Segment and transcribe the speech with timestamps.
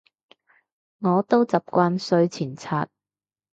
[0.97, 2.87] 我都習慣睡前刷